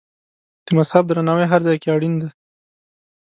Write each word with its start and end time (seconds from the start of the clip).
د 0.65 0.67
مذهب 0.77 1.03
درناوی 1.07 1.45
هر 1.51 1.61
ځای 1.67 1.77
کې 1.81 1.89
اړین 1.95 2.13
دی. 2.21 2.29